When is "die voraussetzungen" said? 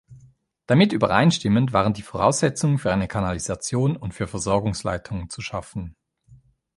1.93-2.79